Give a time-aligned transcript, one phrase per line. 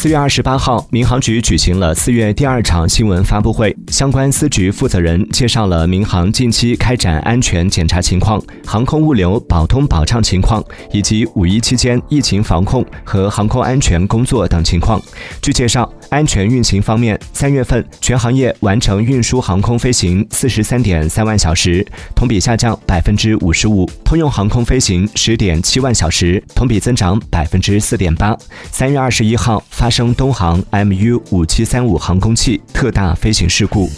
[0.00, 15.02] 四月二十八号，民航局举行了四月第二场新闻发布会，相关司局负责人介绍了民航近期开展安全检查情况、航空物流保通保畅情况，以及五一期间疫情防控和航空安全工作等情况。
[15.42, 28.34] 据介绍，安全运行方面，三月份全行业完成运输航空飞行四十三点三万小时，同比下降百分之五十五；通用航空飞行十点七万小时，同比增长百分之四点八。
[28.70, 29.88] 三月二十一号发。
[29.98, 33.90] 生东航 MU 五七三五航空器特大飞行事故。